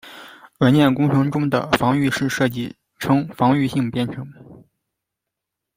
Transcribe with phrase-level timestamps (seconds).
[0.57, 4.27] 软体工程中的防御式设计称防御性编程。